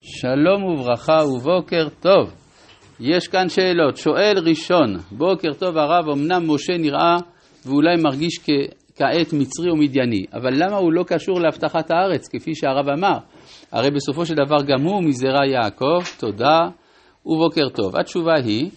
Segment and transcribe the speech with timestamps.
[0.00, 2.34] שלום וברכה ובוקר טוב.
[3.00, 3.96] יש כאן שאלות.
[3.96, 7.16] שואל ראשון, בוקר טוב הרב, אמנם משה נראה
[7.66, 8.38] ואולי מרגיש
[8.96, 13.18] כעת מצרי ומדייני, אבל למה הוא לא קשור להבטחת הארץ, כפי שהרב אמר?
[13.72, 16.68] הרי בסופו של דבר גם הוא מזרע יעקב, תודה
[17.26, 17.96] ובוקר טוב.
[17.96, 18.70] התשובה היא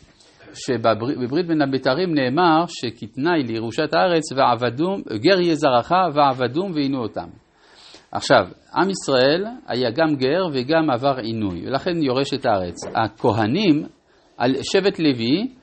[0.53, 7.27] שבברית בין הבתרים נאמר שכתנאי לירושת הארץ ועבדום, גר יהיה זרעך ועבדום ועינו אותם.
[8.11, 12.75] עכשיו, עם ישראל היה גם גר וגם עבר עינוי, ולכן יורש את הארץ.
[12.95, 13.83] הכהנים,
[14.37, 15.53] על שבט לוי,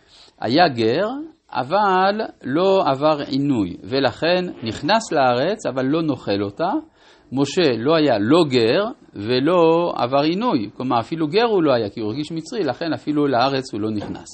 [0.40, 1.06] היה גר,
[1.52, 6.70] אבל לא עבר עינוי, ולכן נכנס לארץ, אבל לא נאכל אותה.
[7.32, 8.84] משה לא היה לא גר
[9.15, 13.26] ולא עבר עינוי, כלומר אפילו גר הוא לא היה כי הוא הרגיש מצרי, לכן אפילו
[13.26, 14.28] לארץ הוא לא נכנס.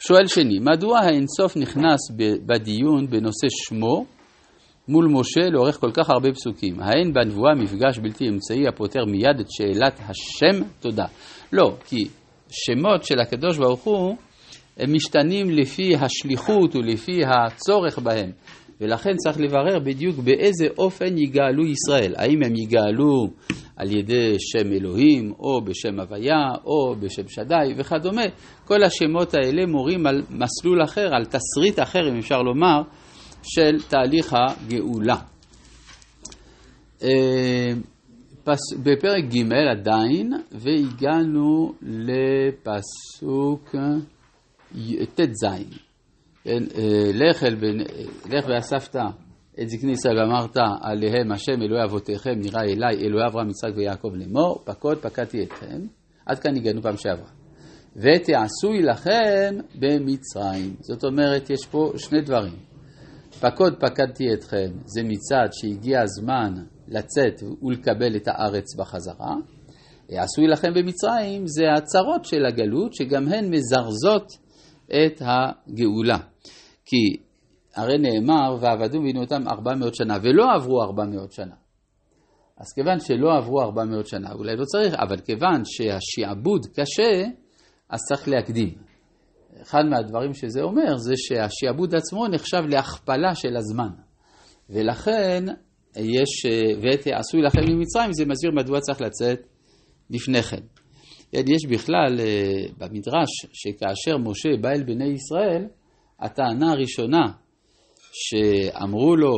[0.00, 2.00] שואל שני, מדוע האינסוף נכנס
[2.46, 4.04] בדיון בנושא שמו
[4.90, 6.80] מול משה לאורך כל כך הרבה פסוקים?
[6.80, 10.62] האין בנבואה מפגש בלתי אמצעי הפותר מיד את שאלת השם?
[10.80, 11.04] תודה.
[11.52, 12.08] לא, כי
[12.50, 14.16] שמות של הקדוש ברוך הוא
[14.76, 18.30] הם משתנים לפי השליחות ולפי הצורך בהם.
[18.80, 22.14] ולכן צריך לברר בדיוק באיזה אופן יגאלו ישראל.
[22.16, 23.26] האם הם יגאלו
[23.76, 28.22] על ידי שם אלוהים, או בשם הוויה, או בשם שדי וכדומה.
[28.64, 32.82] כל השמות האלה מורים על מסלול אחר, על תסריט אחר, אם אפשר לומר,
[33.42, 35.16] של תהליך הגאולה.
[37.02, 37.72] אה,
[38.82, 43.74] בפרק ג' עדיין, והגענו לפסוק
[45.14, 45.44] ט"ז.
[46.44, 47.44] כן, אה, לך,
[48.48, 48.96] ואספת
[49.62, 54.62] את זקני ישראל ואמרת עליהם השם אלוהי אבותיכם נראה אליי אלוהי אברהם יצחק ויעקב לאמור
[54.64, 55.80] פקוד פקדתי אתכם
[56.26, 57.30] עד כאן הגענו פעם שעברה
[57.96, 62.69] ותעשוי לכם במצרים זאת אומרת יש פה שני דברים
[63.40, 66.54] פקוד פקדתי אתכם זה מצד שהגיע הזמן
[66.88, 69.34] לצאת ולקבל את הארץ בחזרה
[70.08, 74.26] עשוי לכם במצרים זה הצרות של הגלות שגם הן מזרזות
[74.86, 76.18] את הגאולה
[76.84, 77.16] כי
[77.76, 81.54] הרי נאמר, ועבדו ועינו אותם ארבע מאות שנה, ולא עברו ארבע מאות שנה.
[82.58, 87.24] אז כיוון שלא עברו ארבע מאות שנה, אולי לא צריך, אבל כיוון שהשעבוד קשה,
[87.88, 88.89] אז צריך להקדים.
[89.62, 93.90] אחד מהדברים שזה אומר, זה שהשעבוד עצמו נחשב להכפלה של הזמן.
[94.70, 95.44] ולכן
[95.96, 96.46] יש,
[96.82, 99.40] ועשוי לכם ממצרים, זה מסביר מדוע צריך לצאת
[100.10, 100.60] לפני כן.
[101.32, 105.66] יש בכלל אה, במדרש שכאשר משה בא אל בני ישראל,
[106.20, 107.32] הטענה הראשונה
[108.12, 109.32] שאמרו לו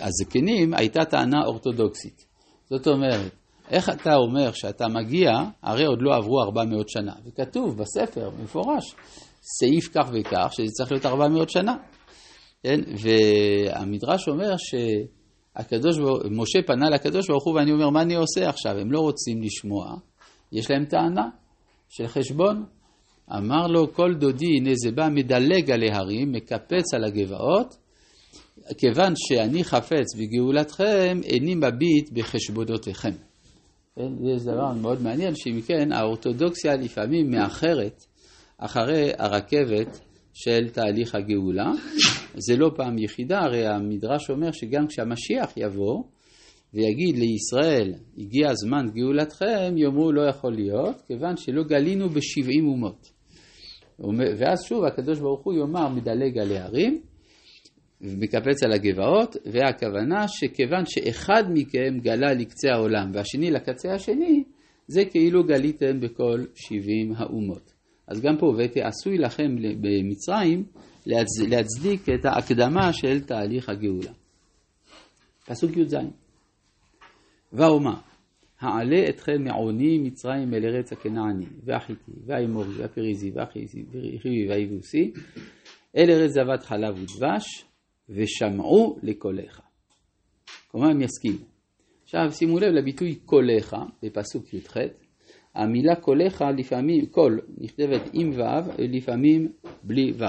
[0.00, 2.24] הזקנים הייתה טענה אורתודוקסית.
[2.70, 3.32] זאת אומרת,
[3.70, 5.30] איך אתה אומר שאתה מגיע,
[5.62, 7.12] הרי עוד לא עברו 400 שנה.
[7.26, 8.94] וכתוב בספר, במפורש,
[9.42, 11.76] סעיף כך וכך, שזה צריך להיות 400 שנה.
[12.62, 12.80] כן?
[12.96, 18.78] והמדרש אומר שהקדוש ברוך משה פנה לקדוש ברוך הוא ואני אומר, מה אני עושה עכשיו?
[18.78, 19.94] הם לא רוצים לשמוע,
[20.52, 21.28] יש להם טענה
[21.88, 22.64] של חשבון.
[23.36, 27.76] אמר לו, כל דודי, הנה זה בא, מדלג על ההרים, מקפץ על הגבעות,
[28.78, 33.29] כיוון שאני חפץ בגאולתכם, איני מביט בחשבונותיכם.
[34.00, 34.38] כן?
[34.38, 38.04] זה דבר מאוד מעניין, שאם כן, האורתודוקסיה לפעמים מאחרת
[38.58, 40.00] אחרי הרכבת
[40.34, 41.72] של תהליך הגאולה.
[42.46, 46.02] זה לא פעם יחידה, הרי המדרש אומר שגם כשהמשיח יבוא
[46.74, 53.20] ויגיד לישראל, הגיע הזמן גאולתכם, יאמרו לא יכול להיות, כיוון שלא גלינו בשבעים אומות.
[54.38, 57.00] ואז שוב הקדוש ברוך הוא יאמר מדלג על ההרים
[58.00, 64.44] ומקפץ על הגבעות, והכוונה שכיוון שאחד מכם גלה לקצה העולם והשני לקצה השני,
[64.88, 67.72] זה כאילו גליתם בכל שבעים האומות.
[68.06, 70.64] אז גם פה, ותעשוי לכם במצרים
[71.46, 74.12] להצדיק את ההקדמה של תהליך הגאולה.
[75.46, 75.94] פסוק י"ז:
[77.52, 77.94] ואומר
[78.60, 85.12] העלה אתכם מעוני מצרים אל ארץ הכנעני, והחיטי, והאמורי, והפריזי, והחיבי, והיבוסי,
[85.96, 87.64] אל ארץ זבת חלב ודבש,
[88.10, 89.60] ושמעו לקולך.
[90.70, 91.44] כלומר הם יסכימו.
[92.02, 94.76] עכשיו שימו לב לביטוי קולך בפסוק י"ח,
[95.54, 99.48] המילה קולך לפעמים, קול נכתבת עם ו', לפעמים
[99.82, 100.24] בלי ו'.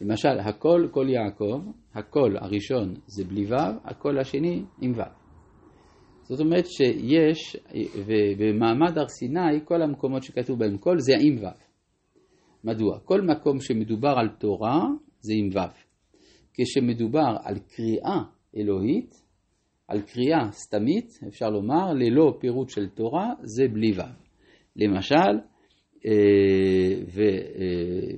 [0.00, 1.60] למשל, הקול, קול יעקב,
[1.94, 3.54] הקול הראשון זה בלי ו',
[3.84, 5.02] הקול השני עם ו'.
[6.22, 7.56] זאת אומרת שיש,
[8.06, 11.48] ובמעמד הר סיני, כל המקומות שכתוב בהם קול זה עם ו'.
[12.64, 12.98] מדוע?
[13.04, 14.86] כל מקום שמדובר על תורה
[15.20, 15.91] זה עם ו'.
[16.54, 18.22] כשמדובר על קריאה
[18.56, 19.14] אלוהית,
[19.88, 24.02] על קריאה סתמית, אפשר לומר, ללא פירוט של תורה, זה בלי ו'.
[24.76, 25.14] למשל,
[26.06, 26.12] אה,
[27.18, 27.32] אה,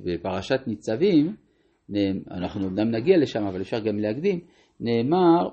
[0.05, 1.35] בפרשת ניצבים,
[2.31, 4.39] אנחנו אמנם נגיע לשם, אבל אפשר גם להקדים,
[4.79, 5.49] נאמר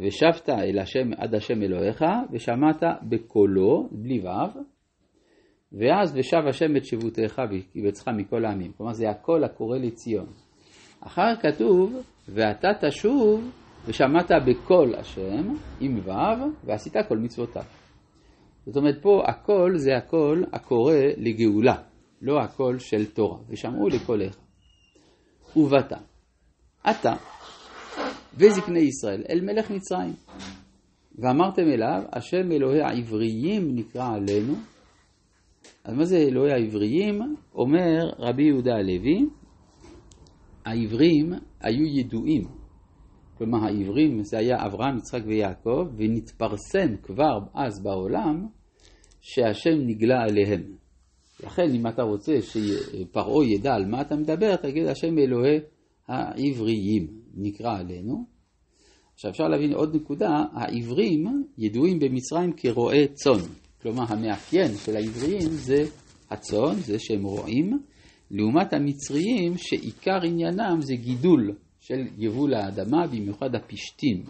[0.00, 4.58] ושבת אל השם עד השם אלוהיך, ושמעת בקולו, בלי ו',
[5.72, 8.72] ואז ושב השם את שבותיך וקיבצך מכל העמים.
[8.72, 10.45] כלומר זה הקול הקורא לציון.
[11.00, 13.50] אחר כתוב, ואתה תשוב
[13.86, 16.10] ושמעת בקול השם עם ו'
[16.64, 17.62] ועשית כל מצוותיו.
[18.66, 21.76] זאת אומרת פה הקול זה הקול הקורא לגאולה,
[22.22, 24.36] לא הקול של תורה, ושמעו לקולך.
[25.56, 25.92] ובאת,
[26.90, 27.12] אתה
[28.34, 30.12] וזקני ישראל אל מלך מצרים,
[31.18, 34.54] ואמרתם אליו, השם אלוהי העבריים נקרא עלינו.
[35.84, 37.36] אז מה זה אלוהי העבריים?
[37.54, 39.26] אומר רבי יהודה הלוי,
[40.66, 42.42] העברים היו ידועים.
[43.38, 48.46] כלומר העברים זה היה אברהם, יצחק ויעקב, ונתפרסם כבר אז בעולם
[49.20, 50.62] שהשם נגלה עליהם.
[51.44, 55.58] לכן אם אתה רוצה שפרעה ידע על מה אתה מדבר, תגיד השם אלוהי
[56.08, 58.24] העבריים נקרא עלינו.
[59.14, 63.40] עכשיו אפשר להבין עוד נקודה, העברים ידועים במצרים כרועי צאן.
[63.82, 65.84] כלומר המאפיין של העבריים זה
[66.30, 67.78] הצאן, זה שהם רועים,
[68.30, 74.22] לעומת המצריים שעיקר עניינם זה גידול של יבול האדמה, במיוחד הפשתים,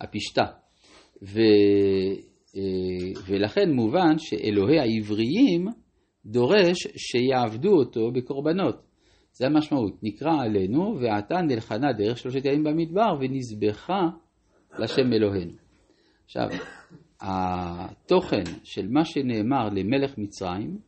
[0.00, 0.44] הפשתה.
[1.22, 1.40] ו,
[2.56, 5.66] אה, ולכן מובן שאלוהי העבריים
[6.26, 8.76] דורש שיעבדו אותו בקורבנות.
[9.32, 14.00] זה המשמעות, נקרא עלינו, ועתה נלחנה דרך שלושת ימים במדבר, ונזבחה
[14.78, 15.52] לשם אלוהינו.
[16.24, 16.48] עכשיו,
[17.20, 20.78] התוכן של מה שנאמר למלך מצרים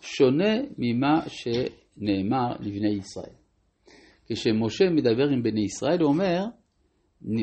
[0.00, 1.20] שונה ממה
[1.96, 3.34] שנאמר לבני ישראל.
[4.26, 6.44] כשמשה מדבר עם בני ישראל, הוא אומר,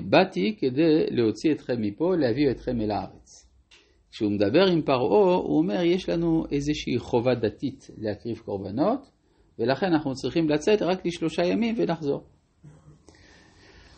[0.10, 3.50] באתי כדי להוציא אתכם מפה, להביא אתכם אל הארץ.
[4.12, 9.10] כשהוא מדבר עם פרעה, הוא אומר, יש לנו איזושהי חובה דתית להקריב קורבנות,
[9.60, 12.24] ולכן אנחנו צריכים לצאת רק לשלושה ימים ונחזור.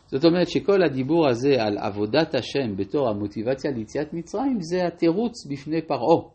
[0.08, 5.82] זאת אומרת שכל הדיבור הזה על עבודת השם בתור המוטיבציה ליציאת מצרים זה התירוץ בפני
[5.82, 6.30] פרעה,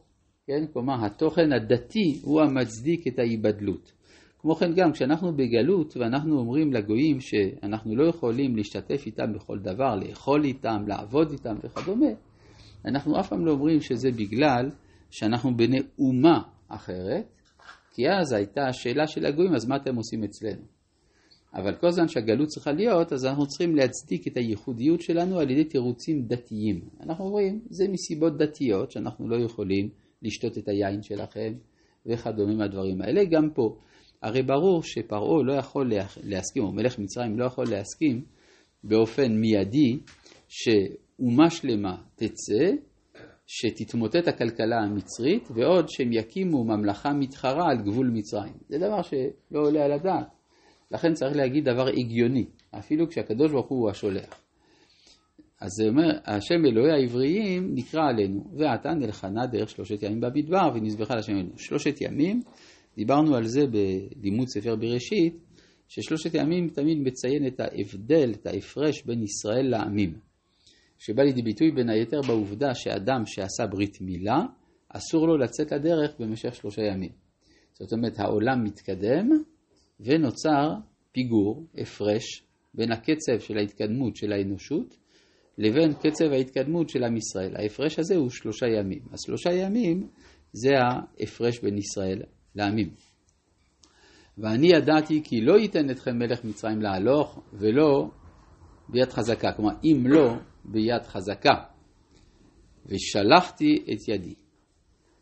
[0.47, 0.67] כן?
[0.73, 3.93] כלומר התוכן הדתי הוא המצדיק את ההיבדלות.
[4.41, 9.97] כמו כן גם כשאנחנו בגלות ואנחנו אומרים לגויים שאנחנו לא יכולים להשתתף איתם בכל דבר,
[9.97, 12.11] לאכול איתם, לעבוד איתם וכדומה,
[12.85, 14.71] אנחנו אף פעם לא אומרים שזה בגלל
[15.11, 17.25] שאנחנו בני אומה אחרת,
[17.95, 20.63] כי אז הייתה השאלה של הגויים, אז מה אתם עושים אצלנו?
[21.55, 25.65] אבל כל זמן שהגלות צריכה להיות, אז אנחנו צריכים להצדיק את הייחודיות שלנו על ידי
[25.65, 26.81] תירוצים דתיים.
[27.01, 29.89] אנחנו אומרים, זה מסיבות דתיות שאנחנו לא יכולים
[30.23, 31.53] לשתות את היין שלכם
[32.07, 33.25] וכדומה מהדברים האלה.
[33.25, 33.77] גם פה,
[34.23, 38.25] הרי ברור שפרעה לא יכול להסכים, או מלך מצרים לא יכול להסכים
[38.85, 39.99] באופן מיידי
[40.49, 42.71] שאומה שלמה תצא,
[43.47, 48.55] שתתמוטט הכלכלה המצרית, ועוד שהם יקימו ממלכה מתחרה על גבול מצרים.
[48.69, 50.27] זה דבר שלא עולה על הדעת.
[50.91, 52.45] לכן צריך להגיד דבר הגיוני,
[52.79, 54.41] אפילו כשהקדוש ברוך הוא השולח.
[55.61, 61.15] אז זה אומר, השם אלוהי העבריים נקרא עלינו, ועתה נלחנה דרך שלושת ימים במדבר ונזבחה
[61.15, 61.59] לשם אלוהינו.
[61.59, 62.43] שלושת ימים
[62.97, 65.35] דיברנו על זה בלימוד ספר בראשית,
[65.89, 70.15] ששלושת הימים תמיד מציין את ההבדל, את ההפרש בין ישראל לעמים.
[70.99, 74.39] שבא לידי ביטוי בין היתר בעובדה שאדם שעשה ברית מילה,
[74.89, 77.13] אסור לו לצאת לדרך במשך שלושה ימים.
[77.73, 79.29] זאת אומרת, העולם מתקדם
[80.01, 80.75] ונוצר
[81.13, 82.43] פיגור, הפרש,
[82.75, 84.97] בין הקצב של ההתקדמות של האנושות
[85.59, 87.57] לבין קצב ההתקדמות של עם ישראל.
[87.57, 89.03] ההפרש הזה הוא שלושה ימים.
[89.13, 90.09] אז שלושה ימים
[90.53, 92.23] זה ההפרש בין ישראל
[92.55, 92.89] לעמים.
[94.39, 98.11] ואני ידעתי כי לא ייתן אתכם מלך מצרים להלוך ולא
[98.89, 101.55] ביד חזקה, כלומר אם לא ביד חזקה.
[102.87, 104.35] ושלחתי את ידי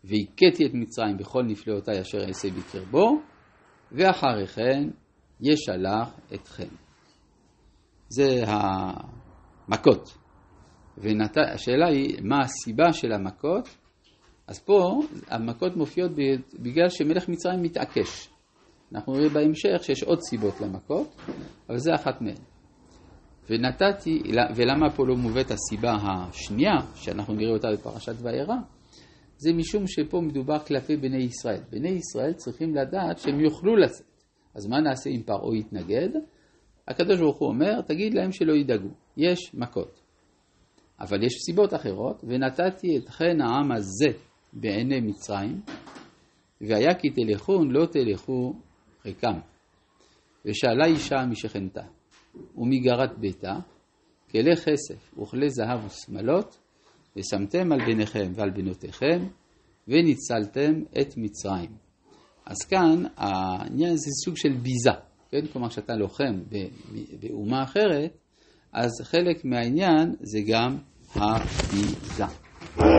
[0.05, 3.21] והכיתי את מצרים בכל נפלאותיי אשר אעשה בקרבו
[3.93, 4.89] ואחרי כן
[5.41, 6.69] ישלח אתכם.
[8.09, 10.19] זה המכות.
[10.99, 13.69] והשאלה היא מה הסיבה של המכות
[14.49, 16.11] אז פה המכות מופיעות
[16.59, 18.29] בגלל שמלך מצרים מתעקש.
[18.95, 21.17] אנחנו נראה בהמשך שיש עוד סיבות למכות,
[21.69, 22.37] אבל זה אחת מהן.
[23.51, 24.23] ונתתי,
[24.57, 28.57] ולמה פה לא מובאת הסיבה השנייה, שאנחנו נראה אותה בפרשת וארא?
[29.37, 31.61] זה משום שפה מדובר כלפי בני ישראל.
[31.71, 34.07] בני ישראל צריכים לדעת שהם יוכלו לצאת.
[34.55, 36.09] אז מה נעשה אם פרעה יתנגד?
[36.89, 40.01] הקדוש ברוך הוא אומר, תגיד להם שלא ידאגו, יש מכות.
[41.01, 45.61] אבל יש סיבות אחרות, ונתתי את חן העם הזה בעיני מצרים,
[46.61, 48.55] והיה כי תלכון לא תלכו
[49.05, 49.39] ריקם.
[50.45, 51.83] ושאלה אישה משכנתה,
[52.57, 53.59] ומגרת ביתה,
[54.31, 56.59] כלי כסף וכלי זהב ושמלות,
[57.17, 59.27] ושמתם על בניכם ועל בנותיכם,
[59.89, 61.71] וניצלתם את מצרים.
[62.47, 64.91] אז כאן העניין זה סוג של ביזה,
[65.31, 65.47] כן?
[65.53, 66.41] כלומר כשאתה לוחם
[67.21, 68.17] באומה אחרת,
[68.73, 70.79] אז חלק מהעניין זה גם
[71.15, 72.48] הביזה.